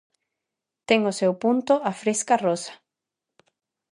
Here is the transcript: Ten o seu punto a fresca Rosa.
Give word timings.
Ten 0.87 0.99
o 1.11 1.17
seu 1.19 1.31
punto 1.43 1.73
a 1.89 1.91
fresca 2.01 2.35
Rosa. 2.45 2.73